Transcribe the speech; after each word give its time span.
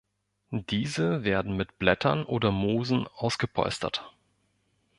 Diese 0.49 1.23
werden 1.25 1.55
mit 1.55 1.77
Blättern 1.77 2.25
oder 2.25 2.51
Moosen 2.51 3.05
ausgepolstert. 3.07 4.11